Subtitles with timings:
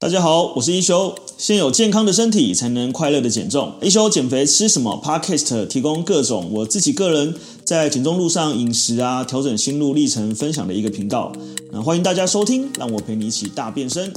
[0.00, 1.12] 大家好，我是一休。
[1.36, 3.74] 先有健康的身体，才能快乐的减重。
[3.82, 11.32] 一休减肥吃什么？Podcast 提供各种我自己个人在减重路上饮食啊，调整心路历程分享的一个频道。
[11.72, 14.14] 那欢迎大家收听，让我陪你一起大变身。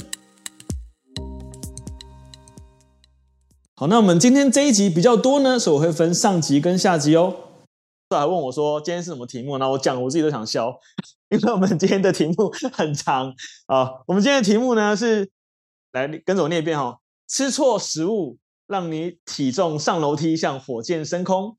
[3.74, 7.34] 好，那我们今天这一集比较多呢，所以我会分上集跟下集哦。
[8.10, 9.58] 还问我说今天是什么题目？
[9.58, 10.72] 那我讲我自己都想笑，
[11.30, 13.34] 因为我们今天的题目很长
[13.66, 13.90] 啊。
[14.06, 15.28] 我们今天的题目呢是。
[15.92, 16.98] 来，跟着我念一遍哈。
[17.28, 21.56] 吃错食物，让你体重上楼梯像火箭升空。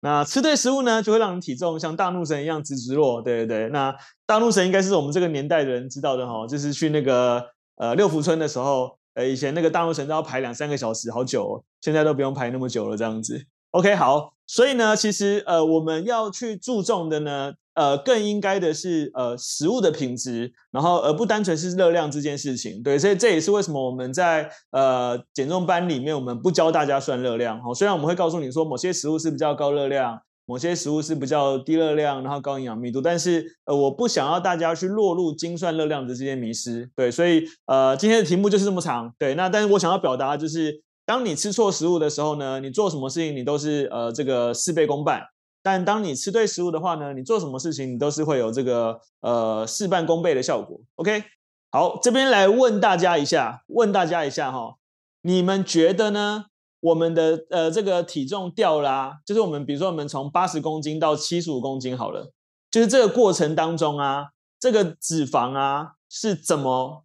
[0.00, 3.20] 那吃对食物呢，就会让你体重像大怒神一样直直落。
[3.22, 3.92] 对对对，那
[4.24, 7.44] 大怒神应该是我们这个年代的人知道的哈，就是去那个
[7.76, 13.46] 呃六福村的时候，呃以前那个大怒神都要排两三个小时，好久哦，现在都不用排那么久了，这样子。
[13.70, 17.54] OK，好，所以呢，其实呃我们要去注重的呢。
[17.76, 27.60] 呃，更应该的是呃食物的品质，然后而不单纯是热量这件事情，对，所以这也是为什么我们在呃减重班里面，我们不教大家算热量。
[27.62, 45.20] 哦，虽然我们会告诉你说某些食物是比较高热量，某些食物是比较低热量，然后高营养密度，但是呃我不想要大家去落入精算热量的这些迷失，对，所以呃今天的题目就是这么长，对，那但是我想要表达就是，当你吃错食物的时候呢，你做什么事情你都是呃这个事倍功半。
[45.66, 50.80] 但当你吃对食物的话呢，你做什么事情你都是会有这个呃事半功倍的效果。
[50.94, 51.24] OK，
[51.72, 54.76] 好，这边来问大家一下，问大家一下哈，
[55.22, 56.44] 你们觉得呢？
[56.78, 62.32] 我们的呃这个体重掉啦、就是我们比如说我们从八十公斤到七十五公斤好了，
[62.70, 64.28] 就是这个过程当中啊，
[64.60, 67.04] 这个脂肪啊是怎么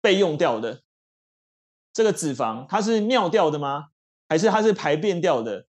[0.00, 0.80] 被用掉的？
[1.92, 3.90] 这个脂肪它是尿掉的吗？
[4.28, 5.66] 还是它是排便掉的？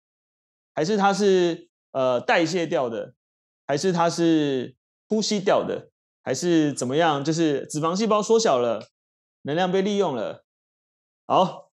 [0.73, 1.67] 还是它是？
[1.99, 3.15] 呃，代谢掉的，
[3.67, 4.77] 还是它是
[5.09, 5.91] 呼吸掉的，
[6.23, 7.25] 还是怎么样？
[7.25, 8.87] 就是脂肪细胞缩小了，
[9.43, 10.45] 能量被利用了。
[11.27, 11.73] 好，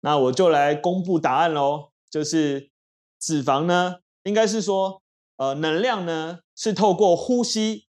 [0.00, 1.92] 那我就来公布答案喽。
[2.10, 2.72] 就是
[3.20, 5.00] 脂肪呢，应该是说，
[5.36, 7.86] 呃，能量呢是透过呼吸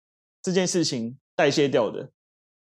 [0.41, 2.12] 这件事情代谢掉的。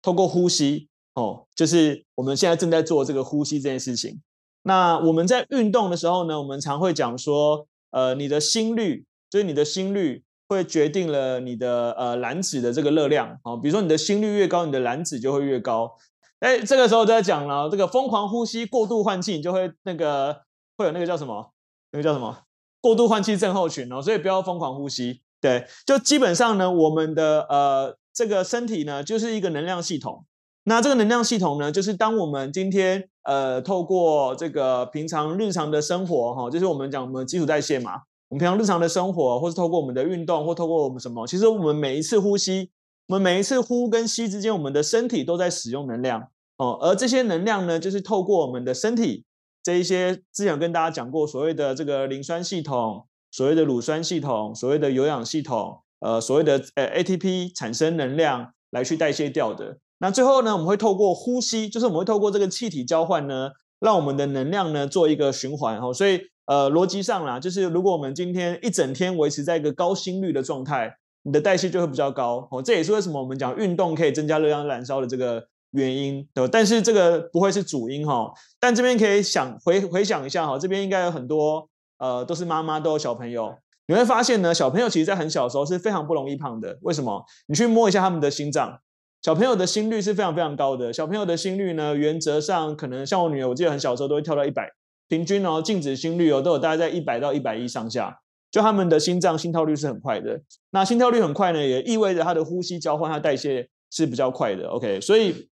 [0.02, 4.24] 透过呼吸，哦，就是我们现在正在做这个呼吸这件事情。
[4.64, 7.68] 那我们在运动的时候呢，我们常会讲说。
[7.92, 13.58] 呃，你的心率，就是你的心率会决定了你的呃燃脂的这个热量啊、哦。
[13.58, 15.96] 比如说你的心率越高，你的燃脂就会越高。
[16.40, 20.42] 哎，这个时候就在讲了，这个疯狂呼吸、过度换气，你就会那个
[20.78, 21.52] 会有那个叫什么？
[21.92, 22.44] 那个叫什么？
[22.80, 24.02] 过度换气症候群哦。
[24.02, 25.22] 所以不要疯狂呼吸。
[25.42, 30.26] 对，就基本上呢，我们的呃这个身体呢，就是一个能量系统。
[30.70, 37.94] 那这个能量系统呢，就是当我们今天呃透过这个平常日常的生活哈，就是我们讲我们基础代谢嘛，
[38.30, 42.70] 我们平常日常的生活，或是透过我们的运动，或透过我们什么，其实我们每一次呼吸，
[43.08, 49.26] 我们每一次呼跟吸之间，我们的身体都在使用能量哦，而这些能量呢，就是透过我们的身体
[49.64, 59.80] 这一些之前有跟大家讲过所谓的这个磷酸系统，所谓的乳酸系统，所谓的有氧系统，呃，所谓的呃 ATP 产生能量来去代谢掉的。
[60.00, 65.94] 那最后呢，我们会透过呼吸，就是我们会透过这个气体交换呢，让我们的能量呢做一个循环哈。
[65.94, 72.62] 所以呃，逻辑上啦，就是如果我们今天一整天维持在一个高心率的状态，你的代谢就会比较高哦。
[72.62, 76.48] 这也是为什么我们讲运动可以增加热量燃烧的这个原因，对。
[76.48, 78.32] 但是这个不会是主因哈。
[78.60, 83.54] 但这边可以想回回想一下哈，这边应该有很多呃都是妈妈都有小朋友，
[83.88, 86.80] 你会发现呢，小朋友其实在很小的时候是非常不容易胖的。
[86.82, 87.26] 为什么？
[87.48, 88.80] 你去摸一下他们的心脏。
[89.30, 90.92] 小朋友的心率是非常非常高的。
[90.92, 94.68] 小朋友的心率呢，原则上可能像我女儿，我记得很小时候都会跳到一百，
[95.08, 98.22] 平均哦，静止心率哦，都有大概在一百到一百一上下。
[98.50, 100.42] 就他们的心脏心跳率是很快的。
[100.72, 104.68] 那心跳率很快呢，也意味着他的呼吸交换、他代谢是比较快的。
[104.70, 105.48] OK，所以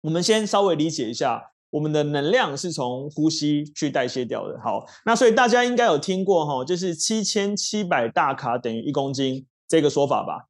[0.00, 4.58] 我们先稍微理解一下，我们的能量是从呼吸去代谢掉的。
[4.64, 10.47] 好，那所以大家应该有听过哈，就是七千七百大卡等于一公斤这个说法吧？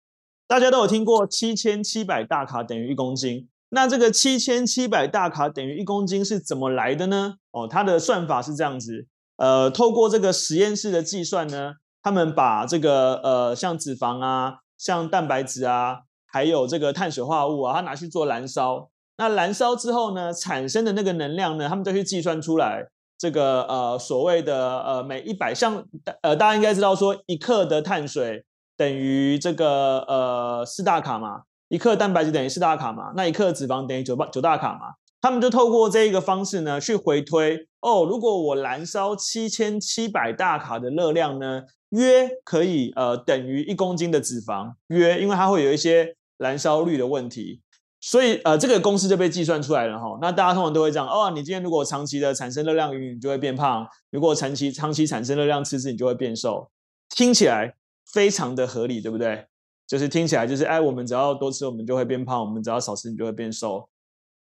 [0.48, 7.34] 大家都有听过七千七百大卡等于一公斤，那这个七千七百大卡等于一公斤是怎么来的呢？
[7.50, 9.06] 哦，它的算法是这样子，
[9.36, 25.84] 呃，透过这个实验室的计算呢，他们把这个呃像脂肪啊、像蛋白质啊，还有这个碳水化合物啊，它拿去做燃烧，那燃烧之后呢，产生的那个能量呢，他们就去计算出来，这个呃所谓的呃每一百像
[26.22, 28.46] 呃大家应该知道说一克的碳水。
[28.78, 47.60] 等于这个呃四大卡嘛，一克蛋白质等于四大卡嘛，那一克脂肪等于九八九大卡嘛，他们就透过这一个方式呢去回推哦，如果我燃烧七千七百大卡的热量呢，约可以呃等于一公斤的脂肪，约，因为它会有一些燃烧率的问题。
[48.00, 50.16] 所以呃，这个公式就被计算出来了哈。
[50.22, 56.70] 那大家通常都会这样哦，你今天如果长期的产生热量，你就会变胖；如果长期长期产生热量赤字，你就会变瘦。
[57.08, 57.74] 听起来
[58.12, 59.46] 非常的合理，对不对？
[59.86, 63.88] 就是听起来就是哎，我们只要多吃，我们就会变胖；我们只要少吃，你就会变瘦。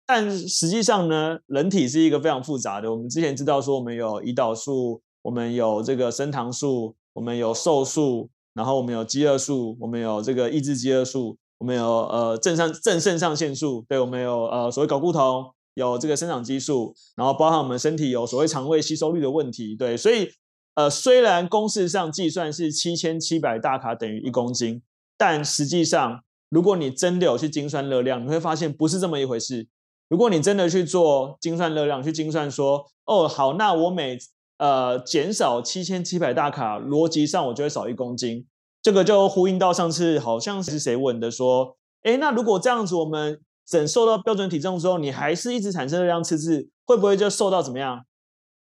[0.06, 2.90] 但实际上呢，人体是一个非常复杂的。
[2.90, 11.36] 我们之前知道说，我们有胰岛素，我们有这个升糖素，我们有瘦素，然后我们有饥饿素，我们有这个抑制饥饿素。
[11.58, 20.28] 我们有呃正上正肾上腺素，对，我们有呃所谓睾固酮，有这个生长激素，然后包含我们身体有所谓肠胃吸收率的问题，对，所以
[20.74, 24.82] 呃虽然公式上计算是七千七百大卡等于一公斤，
[25.16, 29.68] 但实际上如果你真的有去精算热量，你会发现不是这么一回事。
[30.08, 34.18] 如果你真的去做精算热量，去精算说，哦好，那我每
[34.58, 38.46] 呃减少七千七百大卡，逻辑上我就会少一公斤。
[38.82, 48.04] 这个就呼应到上次好像是谁问的，说，诶，那如果这样子，我们整瘦到标准体重之后，你还是一直产生热量赤字，会不会就瘦到怎么样，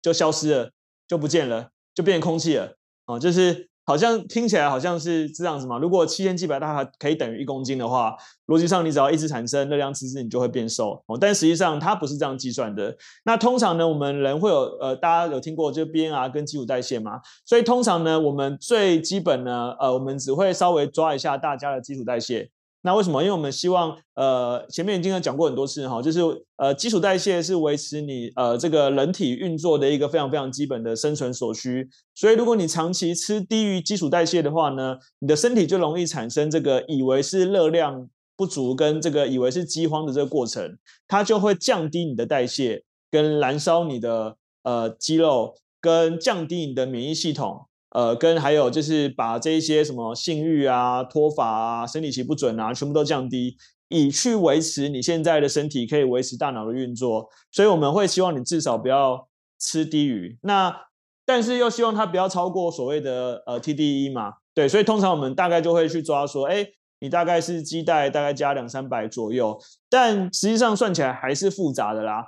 [0.01, 0.71] 就消失了，
[1.07, 2.75] 就不见了，就变成空气了？
[3.07, 3.67] 哦，就是。
[3.89, 5.77] 好像听起来好像是这样子嘛。
[5.77, 8.13] 如果七千七百大卡可以等于一公斤的话，
[8.47, 11.17] 逻辑上你只要一直产生热量赤字，你就会变瘦哦。
[11.17, 12.93] 但实际上它不是这样计算的。
[13.23, 17.21] 那通常呢，我们人会有呃，大家有听过就 BMR 跟基础代谢嘛？
[17.45, 22.49] 所以通常呢，我们最基本呢，呃，我们只会稍微抓一下大家的基础代谢。
[22.83, 23.21] 那为什么？
[23.21, 26.21] 因为我们希望，呃，前面已经有讲过很多次哈，就是
[26.55, 31.89] 呃，基础代谢是维持你呃这个人体运作的一个非常非常基本的生存所需。
[32.15, 38.07] 所以，如果你长期吃低于基础代谢的话呢，你的身体就容易产生这个以为是热量
[38.37, 40.77] 不足跟这个以为是饥荒的这个过程，
[41.07, 47.66] 它就会降低你的代谢，跟燃烧你的呃肌肉，跟降低你的免疫系统。
[47.97, 53.57] 呃，跟还有就是把这一些什么性欲啊、脱发啊、生理期不准啊，全部都降低，
[53.87, 57.27] 以去维持你现在的身体可以维持大脑的运作。
[57.51, 59.27] 所以我们会希望你至少不要
[59.59, 60.81] 吃低于那，
[61.25, 64.33] 但是又希望它不要超过所谓的呃 TDE 嘛。
[64.53, 66.67] 对，所以通常我们大概就会去抓说，哎，
[66.99, 69.59] 你大概是基带大概加两三百左右，
[69.89, 72.23] 但实际上算起来还是复杂的啦。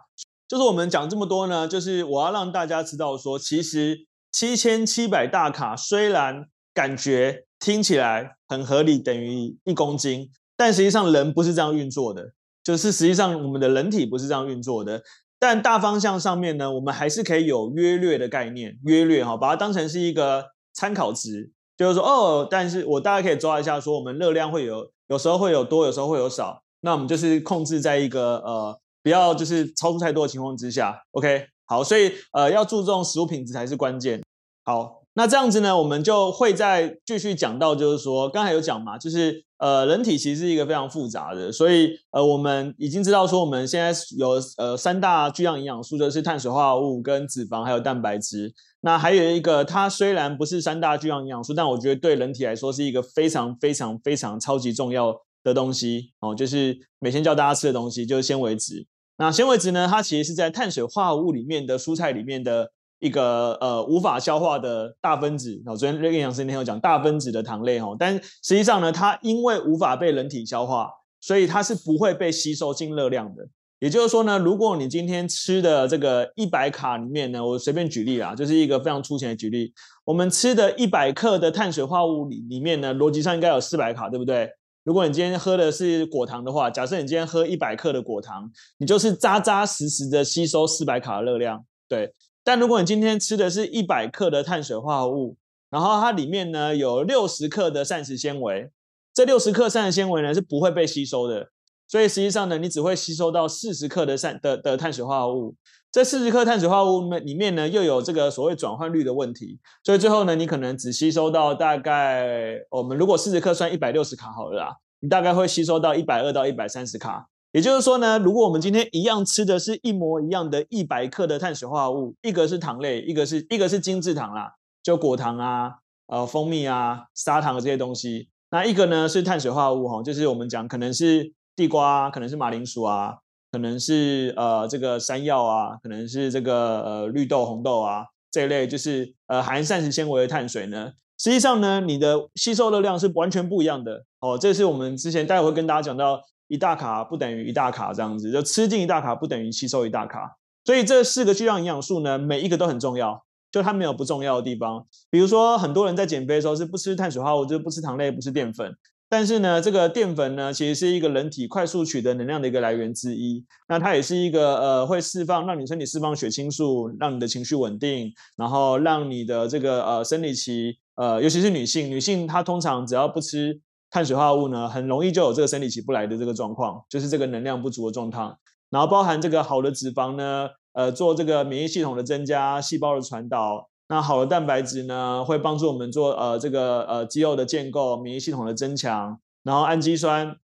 [0.48, 4.08] 就是我们讲这么多呢，就是我要让大家知道说，其实。
[4.31, 12.34] 七千七百大卡虽然感觉听起来很合理，等于一公斤，但实际上人不是这样运作的。
[12.64, 15.02] 就是实际上我们的人体不是这样运作的。
[15.40, 31.48] 但大方向上面呢，我们还是可以有约略的概念，约略哈，把它当成是一个参考值，就是说哦，但是我大概可以抓一下，说我们热量会有，有时候会有多，有时候会有少，那我们就是控制在一个呃，不要就是超出太多的情况之下，OK。
[31.69, 34.24] 好，所以呃，要注重食物品质才是关键。
[34.66, 48.51] 好，那这样子呢，我们就会再继续讲到，就是说刚才有讲嘛，就是呃，人体其实是一个非常复杂的，所以呃，我们已经知道说，我们现在有呃三大巨量营养素，就是碳水化合物、跟脂肪还有蛋白质。
[48.81, 58.88] 那还有一个，它虽然不是三大巨量营养素，但我觉得对人体来说是一个非常非常非常超级重要的东西哦，就是每天叫大家吃的东西，就是纤维质。
[59.21, 59.86] 那纤维质呢？
[59.86, 65.62] 它其实是在碳水化合物里面的蔬菜里面的一个呃无法消化的大分子。
[65.66, 70.89] 我昨天那个养师那天有讲大分子的糖类哈，但实际上呢，它因为无法被人体消化，
[71.19, 73.45] 所以它是不会被吸收进热量的。
[73.80, 79.73] 也就是说呢，如果你今天吃的这个一百卡里面呢，我随便举例啦，就是一个非常粗浅的举例，
[80.06, 84.49] 我们吃的一百克的碳水化合物里里面呢，逻辑上应该有四百卡，对不对？
[84.83, 92.14] 如果你今天喝的是果糖的话，假设你今天喝一百克的果糖，你就是扎扎实实的吸收四百卡的热量，对。
[92.44, 95.38] 但如果你今天吃的是一百克的碳水化合物，
[95.69, 98.71] 然后它里面呢有六十克的膳食纤维，
[99.14, 101.50] 这六十克膳食纤维呢是不会被吸收的，
[101.88, 105.56] 所以实际上呢，你只会吸收到四十克的膳的的碳水化合物。
[105.92, 117.28] 这四十克碳水化合物里面呢，又有这个所谓转换率的问题，所以最后呢，你可能只吸收到大概我们如果四十克算一百六十卡好了啦，你大概会吸收到一百二到一百三十卡。
[117.52, 124.54] 也就是说呢，如果我们今天一样吃的是一模一样的一百克的碳水化合物，一个是糖类，一个是一个是精制糖啦，
[124.84, 125.74] 就果糖啊、
[126.06, 133.18] 呃蜂蜜啊、砂糖这些东西，那一个呢是碳水化合物哈，就是我们讲可能是地瓜，可能是马铃薯啊。
[133.51, 140.91] 可能是呃这个山药啊，可能是这个呃绿豆、红豆啊这一类，就是呃含膳食纤维的碳水呢。
[141.18, 144.37] 实际上呢，你的吸收热量是完全不一样的哦。
[144.37, 150.37] 这是我们之前待会会跟大家讲到，一大卡不等于一大卡这样子，就吃进一大卡不等于吸收一大卡。
[150.63, 154.85] 所以这四个巨量营养素呢，每一个都很重要，就它没有不重要的地方。
[155.09, 158.73] 比如说很多人在减肥的时候是不吃碳水化合物，就不吃糖类，不吃淀粉。
[159.11, 163.44] 但是呢，这个淀粉呢，其实是一个人体快速取得能量的一个来源之一。
[163.68, 178.37] 那它也是一个呃，会释放让你身体释放血清素，让你的情绪稳定，然后让你的这个呃生理期呃，尤其是女性，女性她通常只要不吃碳水化合物呢，很容易就有这个生理期不来的这个状况，就是这个能量不足的状况。
[178.69, 183.69] 然后包含这个好的脂肪呢，呃，做这个免疫系统的增加，细胞的传导。
[183.92, 189.19] 那好的蛋白质呢，会帮助我们做呃这个呃肌肉的建构、免疫系统的增强。
[189.44, 190.38] 然后氨基酸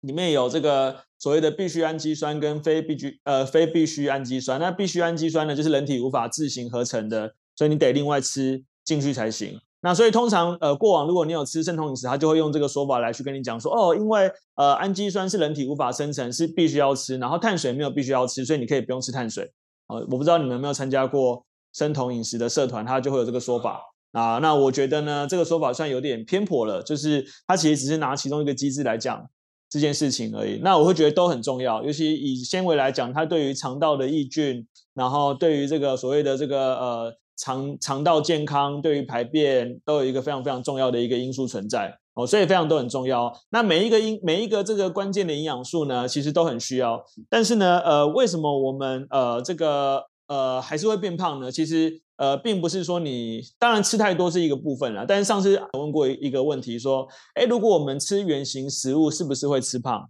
[0.00, 4.58] 里面有这个所谓的必需氨基酸跟非必需呃非必需氨基酸。
[4.58, 9.60] 那必需氨基酸呢，就是人体无法自行合成的，所以你得另外吃进去才行。
[9.82, 19.52] 那所以通常呃过往如果你有吃生酮饮食，他就会用这个说法来去跟你讲说哦，因为呃氨基酸是人体无法生成，是必须要吃，然后碳水没有必须要吃，所以你可以不用吃碳水。
[19.86, 21.46] 呃，我不知道你们有没有参加过。
[21.72, 23.80] 生酮饮食的社团，它就会有这个说法
[24.12, 24.38] 啊。
[24.38, 29.24] 那我觉得呢，这个说法算有点偏颇了，就是它其实只是拿其中一个机制来讲
[29.68, 30.58] 这件事情而已。
[30.62, 43.32] 那我会觉得都很重要，尤其以纤维来讲，它对于肠道的益菌，然后对于这个所谓的这个呃肠肠道健康，对于排便都有一个非常非常重要的一个因素存在哦，所以非常都很重要。
[43.50, 47.02] 那每一个因每一个这个关键的营养素呢，其实都很需要。
[47.30, 51.50] 但是呢，呃，为什么我们呃这个呃，还是会变胖呢？
[51.50, 55.04] 其实，呃，并不是说你当然吃太多是一个部分啦。
[55.06, 60.08] 但是上次我问过一个问题，说，哎，如果我们吃原型食物，是不是会吃胖？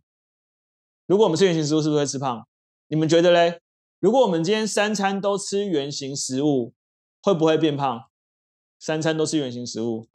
[1.07, 2.47] 如果我们吃原型食物，是不是会吃胖？
[2.89, 3.61] 你们觉得嘞？
[3.99, 6.75] 如果我们今天三餐都吃原型食物，
[7.23, 8.03] 会不会变胖？
[8.79, 10.07] 三餐都吃原型食物，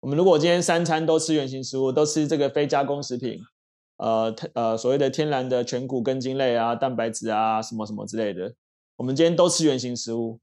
[0.00, 3.38] 我们如果今天三餐都吃原型食物，都吃这个非加工食品，
[3.98, 8.52] 呃，呃，所谓的天然的全谷根茎类啊，蛋白质啊，什么什么之类的。
[8.96, 10.40] 我们今天都吃原型食物，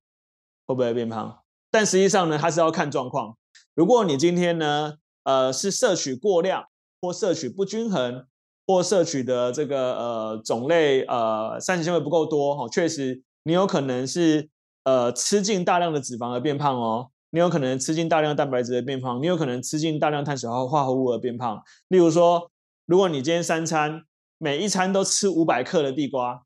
[0.66, 1.40] 会不会变胖？
[1.70, 3.38] 但实际上呢，它是要看状况。
[3.74, 6.66] 如果你今天呢，呃，是摄取过量，
[7.00, 8.26] 或摄取不均衡，
[8.68, 14.50] 或摄取的这个呃种类呃膳食纤维不够多，哦，确实你有可能是
[14.84, 21.64] 呃吃进大量的脂肪而变胖哦，你有可能吃进大量蛋白质而变胖，你有可能吃进大量碳水化化合物而变胖。
[21.88, 22.52] 例如说，
[22.86, 24.04] 如果你今天三餐
[24.38, 26.44] 每一餐都吃五百克的地瓜，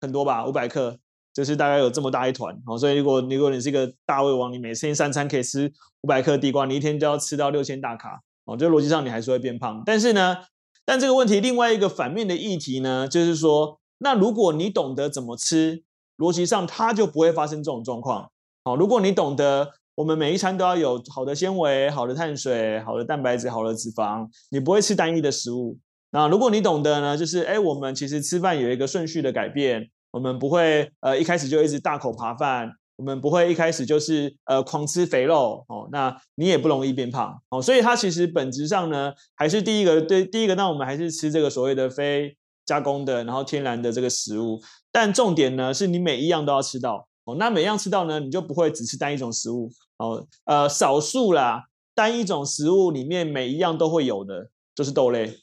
[0.00, 0.98] 很多吧，五百克。
[1.36, 9.82] 就是大概有这么大一团哦，所以如果如果你是一个大胃王，你每天三餐可以吃五百克地瓜，你一天就要吃到六千大卡哦，这逻辑上你还是会变胖。
[9.84, 10.38] 但是呢，
[10.86, 15.82] 但这个问题另外一个反面的议题呢，就是说，那如果你懂得怎么吃，
[16.16, 18.30] 逻辑上它就不会发生这种状况
[18.64, 18.74] 哦。
[18.74, 25.78] 如果你懂得我们每一餐都要有好的纤维、好的碳水、好的蛋白质、好的脂肪，你不会吃单一的食物。
[26.12, 29.90] 那如果你懂得呢，就是哎，我们其实吃饭有一个顺序的改变。
[30.16, 44.58] 我们不会呃一开始就一直大口扒饭，我们不会一开始就是呃狂吃肥肉哦，那你也不容易变胖哦，所以它其实本质上呢，还是第一个对第一个，那我们还是吃这个所谓的非加工的，然后天然的这个食物，
[44.90, 55.36] 但重点呢是你每一样都要吃到哦，那每样吃到呢，你就不会只吃单一种食物哦，呃少数啦，单一种食物里面每一样都会有的，就是豆类，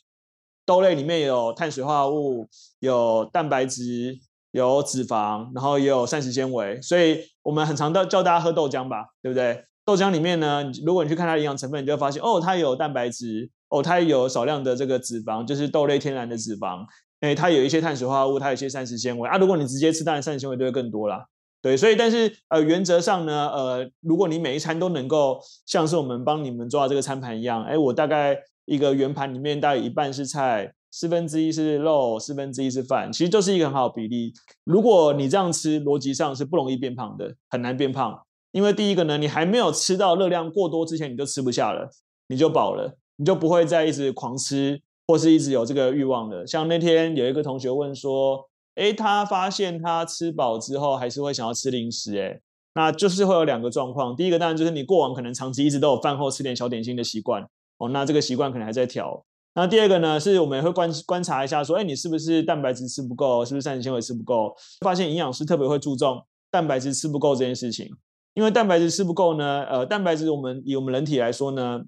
[0.65, 2.50] 豆类里面有碳水化合物，
[2.80, 4.20] 有蛋白质。
[4.53, 9.65] 有脂肪，然后也有膳食纤维，所以我们很常的叫大家喝豆浆吧，对不对？
[9.83, 16.86] 豆浆里面呢，如果你去看它的营养成分，你就会发现哦，它有蛋白质，哦，它有少量的这个脂肪，就是豆类天然的脂肪，
[17.22, 19.38] 诶，它有一些碳水化合物，它有一些膳食纤维啊。
[19.38, 21.25] 如果你直接吃，当然膳食纤维就会更多啦。
[21.62, 30.74] 对，所以但是呃，原则上呢，呃，如果你每一餐都能够像是我们帮你们做到这个餐盘一样，诶，我大概一个圆盘里面大概一半是菜。
[30.95, 34.31] 四分之一是肉，四分之一是饭，其实就是一个很好的比例。
[34.63, 38.21] 如果你这样吃，逻辑上是不容易变胖的，很难变胖。
[38.51, 41.89] 因为第一个呢，你还没有吃到热量过多之前，你就吃不下了，
[42.27, 46.45] 你就饱了，你就不会再一直狂吃，或是一直有这个欲望了。
[46.45, 52.39] 像那天有一个同学问说，诶，他发现他吃饱之后还是会想要吃零食，诶，
[52.75, 54.15] 那就是会有两个状况。
[54.15, 57.41] 第一个当然就是你过往可能长期一直都有饭后吃点小点心的习惯，
[57.79, 59.25] 哦，那这个习惯可能还在调。
[59.55, 64.55] 那第二个呢，是我们也会观观察一下，说，哎，你是不是蛋白质吃不够，是不是膳食纤维吃不够？
[64.81, 66.19] 发现营养师特别会注重
[66.50, 67.88] 蛋白质吃不够这件事情，
[68.33, 71.81] 因为蛋白质吃不够呢，呃，蛋白质我们以我们人体来说呢，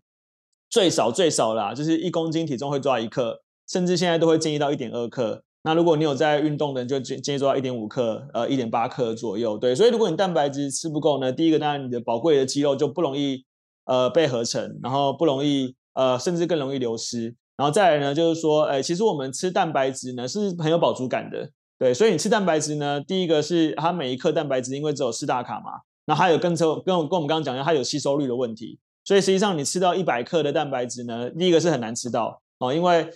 [0.70, 5.44] 最少最少啦，就是一公斤体重会抓一克，甚至现在都会建议到一点二克。
[5.64, 9.58] 那如果你有在运动的人，就建建议做到一点五克，呃，一点八克左右。
[9.58, 13.44] 对，所以如果你蛋白质吃不够呢，第一个当然你的宝贵的肌肉就不容易
[13.86, 17.36] 呃被合成，然后不容易呃甚至更容易流失。
[17.58, 25.72] 然后再来呢，就是说，哎，其实我们吃蛋白质呢是很有饱足感的，对，所以你吃蛋白质呢，第一个是它每一克蛋白质因为只有四大卡嘛，
[26.06, 33.10] 那还有跟跟跟我们刚刚讲一样，它有吸收率的问题，所以实际上你吃到一百克的蛋白质呢，第一个是很难吃到，哦，因为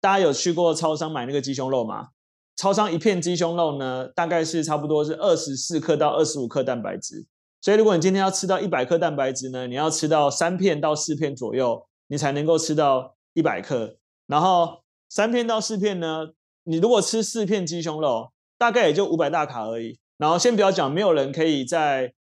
[0.00, 2.08] 大家有去过超商买那个鸡胸肉吗？
[2.56, 7.26] 超商一片鸡胸肉呢，大概是差不多是二十四克到二十五克蛋白质。
[7.60, 13.96] 所以如果你今天要吃到一百克蛋白质呢，你要吃到三片到四片左右，你才能够吃到一百克。
[14.26, 16.30] 然后三片到四片呢，
[16.64, 20.00] 你如果吃四片鸡胸肉，大概也就五百大卡而已。
[20.18, 22.14] 然后先不要讲，没有人可以在。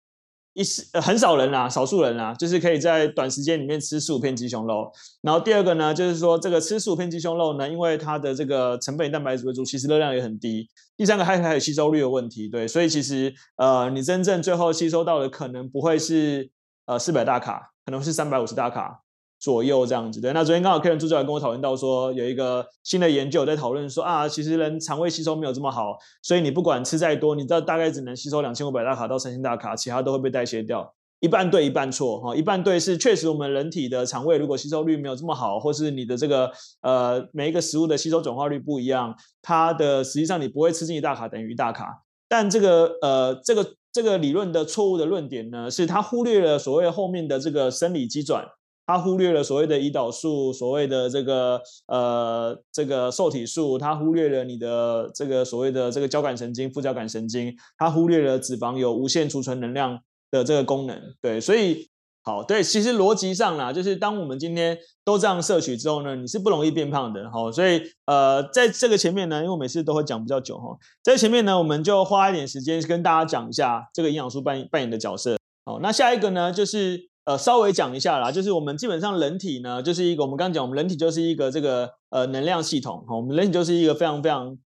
[0.56, 4.92] 一时很少人啦，少数人啦，就是可以在短时间里面吃四五片鸡胸肉。
[5.24, 10.70] 然后第二个呢，就是说这个吃四五片鸡胸肉呢，因为它的这个成本蛋白质为主，其实热量也很低。
[10.96, 16.48] 第三个还还有吸收率的问题，对，所以其实呃你真正最后吸收到的可能不会是
[16.86, 19.02] 呃四百大卡，可能是三百五十大卡。
[19.44, 30.94] 左右这样子对，那昨天刚好 Karen 助教来跟我讨论到说，有一个新的研究在讨论说啊，其实人肠胃吸收没有这么好，所以你不管吃再多，你知道大概只能吸收两千五百大卡到三千大卡，其他都会被代谢掉。
[31.20, 32.34] 一半对，一半错哈。
[32.34, 36.50] 一半对是确实我们人体的肠胃如果吸收率没有这么好，或是你的这个
[36.82, 42.02] 呃每一个食物的吸收转化率不一样，它的实际上你不会吃进一大卡等于一大卡。
[42.30, 48.46] 但这个呃这个这个理论的错误的论点呢，是它忽略了所谓后面的这个生理机转。
[48.86, 59.98] 他忽略了所谓的胰岛素，所谓的这个呃这个受体素，他忽略了你的这个所谓的这个交感神经、副交感神经，他忽略了脂肪有无限储存能量
[60.30, 61.02] 的这个功能。
[61.22, 61.88] 对，所以
[62.24, 67.32] 好，对，其实逻辑上啦，就是当我们今天都这样摄取之后呢，你是不容易变胖的。
[67.32, 75.38] 好，所以呃，在这个前面呢，因为我每次都会讲比较久哈，在前面呢，我们就花一点时间跟大家讲一下这个营养素扮扮演的角色。
[75.64, 77.13] 好，那下一个呢，就是。
[77.26, 84.58] 呃，稍微讲一下啦，就是我们基本上人体呢，就是一个我们刚刚讲，我们人体就是一个这个呃能量系统，我们人体就是一个非常非常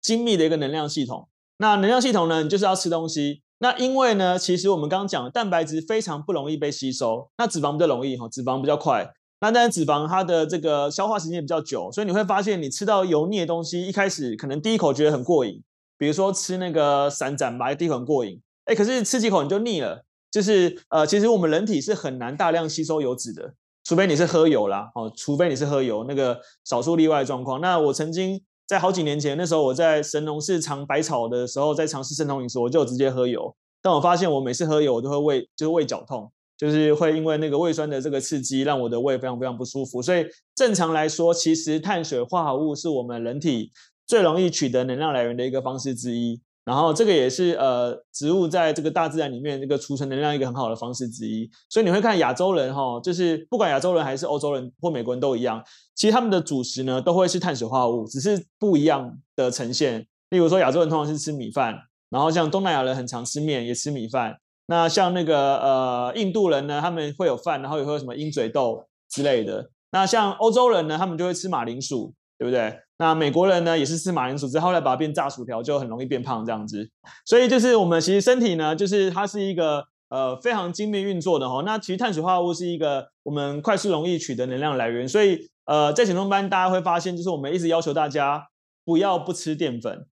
[0.00, 1.28] 精密的一个能量系统。
[1.56, 3.42] 那能量系统呢，你就是要吃东西。
[3.58, 9.12] 那因为呢，其实我们刚刚讲，蛋白质非常不容易被吸收，那脂肪比较容易哈，脂肪比较快。
[9.40, 15.62] 那但是脂肪它的这个消化时间也比较久，所以你会发现你吃到油腻的东西，一开始可能第一口觉得很过瘾，
[15.98, 20.04] 比如说吃那个散斩白，第一口很过瘾，哎，可是吃几口你就腻了。
[20.30, 27.60] 就是呃，其实我们人体是很难大量吸收油脂的，除非你是喝油啦，哦，除非你是喝油，那个少数例外状况。
[27.60, 33.54] 那我曾经在好几年前，那时候我在神农氏尝百草的时候，在尝试生酮饮食，我就直接喝油。
[33.82, 40.00] 但我发现我每次喝油，我都会胃就是胃绞痛，就是会因为那个胃酸的这个刺激，让我的胃非常非常不舒服。
[40.00, 43.72] 所以正常来说，其实碳水化合物是我们人体
[44.06, 46.40] 最容易取得能量来源的一个方式之一。
[46.70, 51.50] 然后这个也是呃，植物在这个大自然里面这个储存能量一个很好的方式之一。
[51.68, 55.60] 所以你会看亚洲人哈，就是不管亚洲人还是欧洲人或美国人都一样，
[55.96, 60.06] 其实他们的主食呢都会是碳水化合物，只是不一样的呈现。
[60.28, 61.76] 例如说亚洲人通常是吃米饭，
[62.08, 64.36] 然后像东南亚人很常吃面，也吃米饭。
[64.66, 69.68] 那像那个呃印度人呢，他们会有饭，然后也会有什么鹰嘴豆之类的。
[69.90, 72.78] 那像欧洲人呢，他们就会吃马铃薯，对不对？
[73.00, 76.86] 那美国人呢，也是吃马铃薯，之后来把它变炸薯条，就很容易变胖这样子。
[77.24, 81.62] 所以就是我们其实身体呢，就是它是一个呃非常精密运作的哈。
[81.64, 85.08] 那其实碳水化合物是一个我们快速容易取得能量来源。
[85.08, 88.48] 所以呃，在减重班大家会发现，就是我们一直要求大家
[88.84, 90.06] 不要不吃淀粉，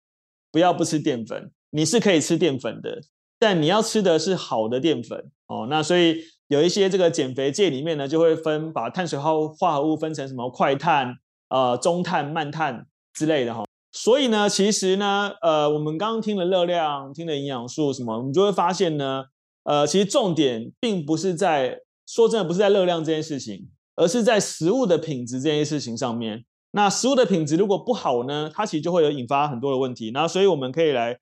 [0.52, 1.50] 不要不吃淀粉。
[1.70, 3.00] 你是可以吃淀粉的，
[3.40, 5.66] 但你要吃的是好的淀粉哦。
[5.68, 11.16] 那所以有一些这个减肥界里面呢，就会分把碳水化化合物分成什么快碳。
[11.48, 19.24] 呃，中碳、慢碳之类的哈，所以呢，其实呢，呃，我们刚刚听了热量，听了营养素什么，我们就会发现呢，
[19.64, 26.44] 呃，其实重点并不是在说真的，不是在热量这件事情，而是在食物的品质这件事情上面。
[26.72, 30.10] 那食物的品质如果不好呢，它其实就会有引发很多的问题。
[30.12, 31.18] 那所以我们可以来，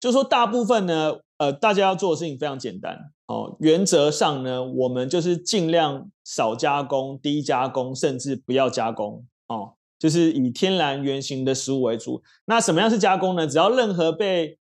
[0.00, 9.24] 就说大部分呢，呃，大家要做的事情非常简单哦，原则上呢，我们就是尽量少加工、低加工，甚至不要加工。
[9.48, 12.22] 哦，就是以天然原型的食物为主。
[12.46, 13.46] 那什么样是加工呢？
[13.46, 14.58] 只要任何被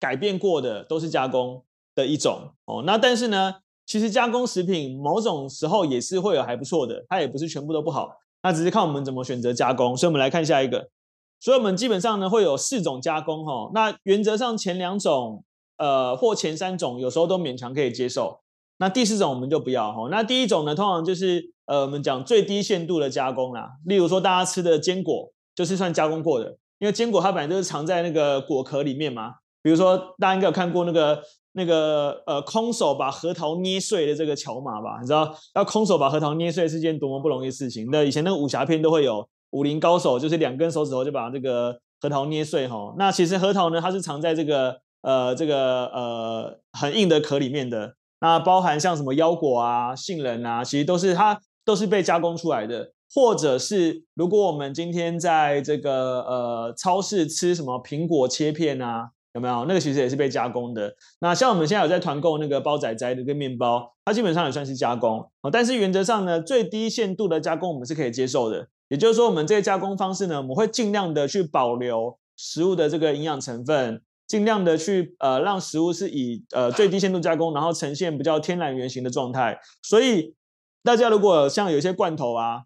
[0.00, 2.52] 改变过的都是加工的一种。
[2.64, 3.56] 哦，那但是呢，
[3.86, 8.18] 其实加工食品某种时候也是会有还不错的，它也不是全部都不好。
[8.42, 9.96] 那只是看我们怎么选择加工。
[9.96, 10.90] 所以我们来看下一个。
[11.40, 13.44] 所以我们基本上呢会有四种加工。
[13.44, 15.44] 哈，那原则上前两种，
[15.76, 18.40] 呃，或前三种有时候都勉强可以接受。
[18.78, 19.92] 那第四种我们就不要。
[19.92, 21.52] 哈，那第一种呢，通常就是。
[21.66, 29.32] 呃，我们讲最低限度的加工啦，例如说大家吃的坚果就是算加工过的，因为坚果它本来就是藏在那个果壳里面嘛。
[29.62, 34.98] 比如说大家应该有看过那个那个呃空手把核桃捏碎的这个乔马吧？
[35.00, 37.88] 你知道要空手把核桃捏碎是件多么不容易的事情？
[37.90, 42.94] 那以前那个武侠片都会有武林高手，就是两根手指头就把这个核桃捏碎哈。
[42.98, 47.94] 那其实核桃呢，它是藏在这个呃这个呃很硬的壳里面的。
[48.20, 51.40] 那包含像什么腰果啊、杏仁啊，其实都是它。
[51.66, 52.92] 都是被加工出来的。
[53.14, 59.64] 或者是如果我们今天在这个呃超市吃什么苹果切片啊，有没有？
[59.64, 60.94] 那个其实也是被加工的。
[61.20, 65.50] 那像我们现在有在团购那个包仔仔的一个面包，它基本上也算是加工哦。
[65.50, 68.68] 但是原则上呢，最低限度的加工我们是可以接受的。
[68.88, 74.02] 也就是说，我们这些加工方式呢，我们会尽量的去保留食物的这个营养成分，
[74.34, 79.60] 尽量的去呃让食物是以呃最低限度加工，然后呈现比较天然原型的状态。
[79.80, 80.34] 所以
[80.82, 82.62] 大家如果像有一些罐头啊，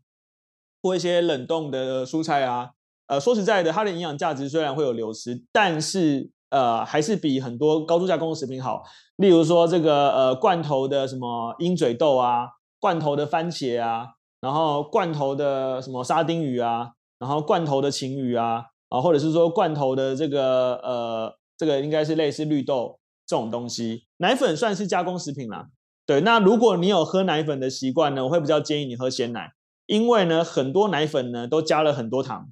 [0.83, 2.71] 或一些冷冻的蔬菜啊，
[3.09, 8.83] 呃说实在的，它的营养价值虽然会有流失，但是呃，还是比很多高度加工的食品好，
[9.17, 12.49] 例如说这个呃罐头的什么鹰嘴豆啊，
[12.81, 14.07] 罐头的番茄啊，
[14.41, 25.68] 然后罐头的什么沙丁鱼啊，然后罐头的鯖鱼啊，啊或者是说罐头的这个呃这个应该是类似绿豆这种东西，奶粉算是加工食品啦。
[26.07, 29.53] 对，那如果你有喝奶粉的习惯呢，我会比较建议你喝鲜奶，
[29.87, 32.49] 因为呢很多奶粉呢都加了很多糖，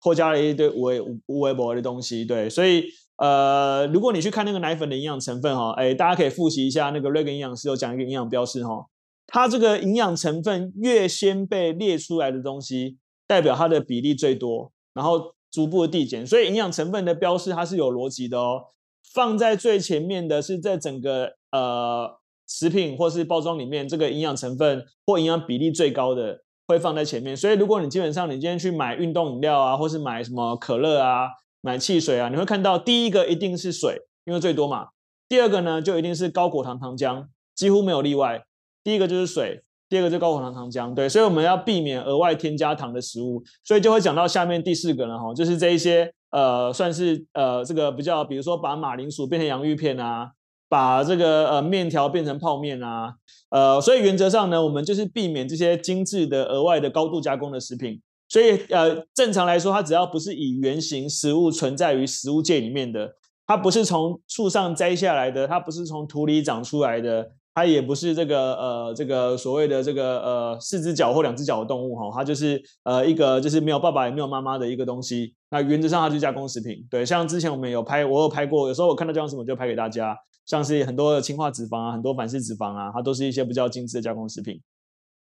[0.00, 2.84] 或加了一堆无无无微博的东西，对，所以。
[3.16, 8.86] 呃，如果你去看那个奶粉的营养成分哈，哎，大家可以复习一下那个瑞根营养师有讲一个营养标示哈，
[9.28, 18.64] 它这个营养成分越先被列出来的东西，代表它的比例最多，然后逐步的递减，所以营养成分的标示它是有逻辑的哦。
[19.14, 27.36] 放在最前面的是在整个呃食品或是包装里面，这个营养成分或营养比例最高的会放在前面。
[27.36, 31.28] 所以如果你基本上你今天去买运动饮料啊，或是买什么可乐啊。
[31.66, 34.88] 买汽水啊，你会看到第一个一定是水，因为最多嘛。
[35.30, 38.44] 第二个呢，就一定是高果糖糖浆，几乎没有例外。
[38.82, 40.94] 第一个就是水，第二个就是高果糖糖浆。
[40.94, 43.42] 对，所以我们要避免额外添加糖的食物。
[43.64, 50.30] 所以就会讲到下面第四个了哈，就是这一些呃，算是呃这个比较，比如说把马铃薯变成洋芋片啊，
[50.68, 53.14] 把这个呃面条变成泡面啊，
[53.50, 58.00] 呃，所以原则上呢，我们就是避免这些精致的额外的高度加工的食品。
[58.26, 63.14] 所以，呃，正常来说，它只要不是以原型食物存在于食物界里面的，
[63.46, 75.34] 它不是从树上摘下来的，它不是从土里长出来的，它也不是这个呃这个所谓的这个呃四只脚或两只脚的动物哈，它就是呃一个就是没有爸爸也没有妈妈的一个东西。
[75.50, 76.84] 那原则上，它就是加工食品。
[76.90, 84.60] 对，像之前我们有拍，我有拍过，有时候我看到这样什么就拍给大家，像是很多的氢化脂肪啊，很多反式脂肪啊，它都是一些比较精致的加工食品。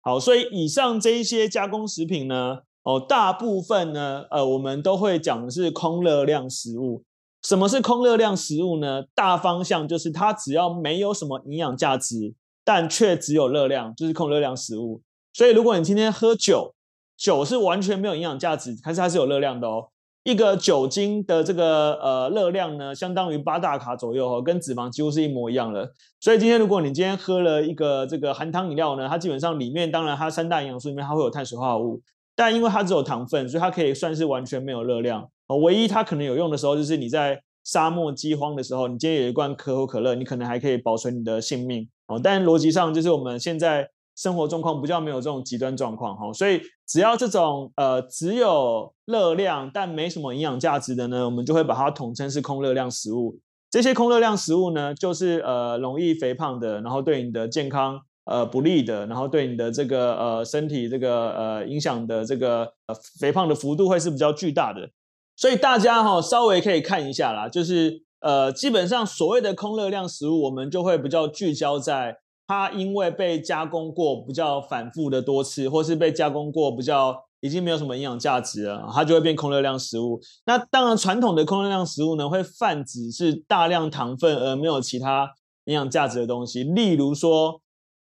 [0.02, 2.60] 好，所以以上这一些加工食品呢。
[2.86, 7.04] 哦，大部分呢，呃，我们都会讲的是空热量食物。
[7.46, 9.04] 什么是空热量食物呢？
[9.14, 15.04] 大方向就是它只要没有什么营养价值，但却只有热量，就是空热量食物。
[15.32, 16.74] 所以，如果你今天喝酒，
[17.16, 19.90] 酒是完全没有营养价值，但是它是有热量的哦。
[20.24, 25.92] 一个酒精的这个呃热量呢，相当于八大卡左右哦，跟脂肪几乎是一模一样的。
[26.20, 32.02] 所以今天如果你今天喝了一个这个含糖饮料呢，它基本上里面当然它三大营养素里面它会有碳水化合物。
[32.36, 35.30] 但因为它只有糖分，所以它可以算是完全没有热量。
[35.48, 41.88] 哦唯一它可能有用的时候，就是你在沙漠饥荒的时候，你今天有一罐可口可乐，你可能还可以保存你的性命。
[42.08, 53.40] 哦，但逻辑上就是我们现在生活状况比较没有这种极端状况哈，所以只要这种呃只有热量但没什么营养价值的呢，我们就会把它统称是空热量食物。
[53.70, 58.02] 这些空热量食物呢，就是呃容易肥胖的，然后对你的健康。
[58.28, 64.90] 呃，不利的，然后对你的这个呃身体这个呃影响的这个呃肥胖的幅度会是比较巨大的，
[65.36, 72.18] 所以大家哈、稍微可以看一下啦，就是呃基本上所谓的空热量食物，我们就会比较聚焦在
[72.48, 80.20] 它因为被加工过比较反复的多次，或是被加工过比较已经没有什么营养价值了，它就会变空热量食物。
[80.46, 85.30] 那当然传统的空热量食物呢，会泛指是大量糖分而没有其他
[85.66, 87.62] 营养价值的东西，例如说。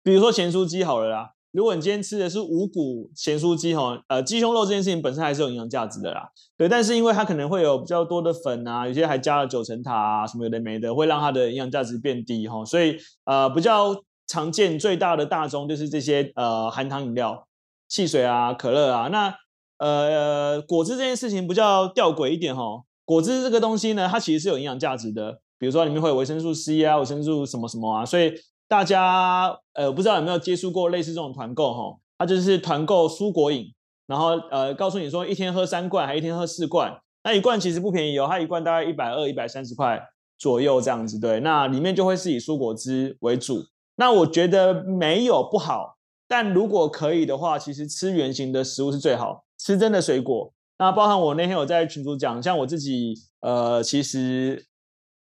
[0.07, 13.95] 比如说咸酥鸡好了啦，如果你今天吃的是五谷咸酥鸡哈，呃，鸡胸肉这件事情本身还是有营养价值的啦，对，但是因为它可能会有比较多的粉啊，有些还加了九层塔啊，什么有的没的，会让它的营养价值变低哈，所以呃比较
[14.27, 17.47] 常见最大的大宗就是这些呃含糖饮料、
[17.89, 19.33] 汽水啊、可乐啊，那
[19.79, 28.33] 呃果汁这件事情比较吊诡一点吼，果汁这个东西呢，它其实是有营养价值的，比如说里面会有维生素 C 啊、维生素什么什么啊，所以。
[28.67, 31.99] 大家呃不知道有没有接触过类似这种团购哈？
[32.17, 33.75] 它就是团购蔬果饮，
[34.07, 37.01] 然后呃告诉你说一天喝三罐，还一天喝四罐。
[37.25, 40.01] 那一罐其实不便宜哦，它一罐大概一百二、一百三十块
[40.39, 41.19] 左右这样子。
[41.19, 43.65] 对，那里面就会是以蔬果汁为主。
[43.97, 45.97] 那我觉得没有不好，
[46.27, 50.53] 但如果可以的话，其实吃原型的食物是最好，吃真的水果。
[50.79, 54.67] 那包含我那天有在群组讲，像我自己呃，其实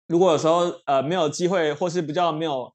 [0.07, 2.73] 如果有时候呃没有机会，或是比较没有。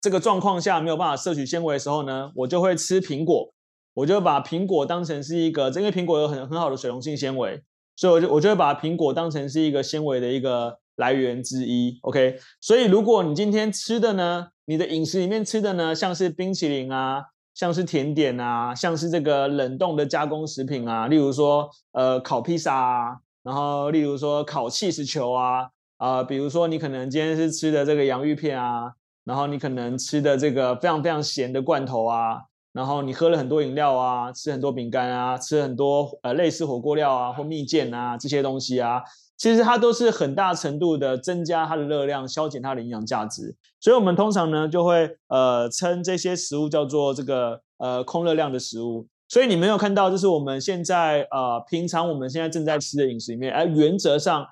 [0.00, 3.52] 这个状况下没有办法摄取纤维的时候呢，我就会吃苹果，
[3.94, 7.62] 我就把苹果当成是一个，因为苹果有很很好的水溶性纤维，
[7.94, 11.96] 所以我就我就会把苹果当成是一个纤维的一个来源之一。
[12.02, 28.94] OK，所以如果你今天吃的呢，你的饮食里面吃的呢，像是冰淇淋啊，像是甜点啊，像是这个冷冻的加工食品啊，例如说呃烤披萨啊，然后例如说烤气球啊，啊、比如说你可能今天是吃的这个洋芋片啊。
[29.28, 32.40] 然后你可能吃的这个非常非常咸的罐头啊，
[32.72, 39.02] 然后你喝了很多饮料啊，吃很多饼干啊，吃很多呃类似火锅料啊或蜜饯啊这些东西啊，
[39.36, 43.54] 其实它都是很大程度的增加它的热量，消减它的营养价值。
[43.78, 49.06] 所以我们通常呢就会呃称这些食物叫做这个呃空热量的食物。
[49.28, 54.46] 所以你没有看到，就是我们现在呃平常我们现在正在吃的饮食里面，而原则上。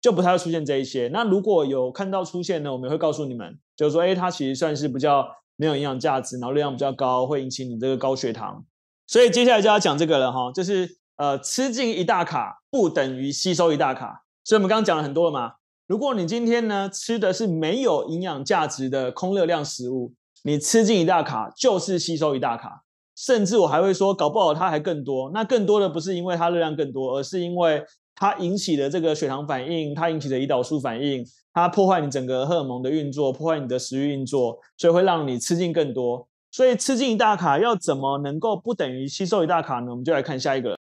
[0.00, 1.08] 就不太会出现这一些。
[1.14, 8.64] 那如果有看到出现呢，我们会告诉你们，就是说，哎，它其实算是比较没有营养价值，然后热量比较高，会引起你这个高血糖。
[9.06, 14.24] 所以接下来就要讲这个了哈，就是呃，吃进一大卡不等于吸收一大卡。
[14.44, 15.54] 所以我们刚刚讲了很多了嘛。
[15.86, 22.84] 如果你今天呢吃的是没有营养价值的空热量食物，你吃进一大卡就是吸收一大卡，
[23.16, 25.30] 甚至我还会说，搞不好它还更多。
[25.34, 27.84] 那更多的不是因为它热量更多，而是因为。
[28.16, 36.28] 它引起的这个血糖反应，它引起的胰岛素反应，它破坏你整个荷尔蒙的运作，破坏你的食欲运作，所以会让你吃进更多。
[36.50, 39.90] 所以吃进一大卡要怎么能够不等于吸收一大卡呢？
[39.90, 40.78] 我们就来看下一个。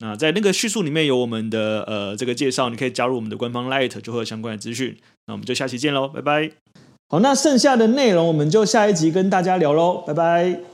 [0.00, 4.96] 那在那个叙述里面有我们的呃这个介绍，你可以加入我们的官方 Light 就会有相关的资讯。
[5.26, 6.50] 那我们就下期见喽，拜拜。
[7.08, 10.73] 好，那剩下的内容我们就下一集跟大家聊喽，拜拜。